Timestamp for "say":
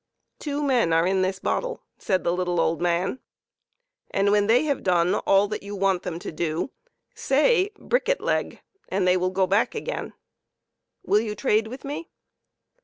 7.13-7.69